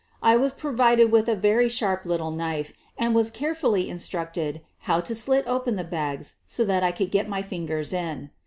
[0.23, 5.13] I was provided with a very sharp little knife and was carefully instructed how to
[5.13, 8.31] slit open the bags so that I could get my fingers in.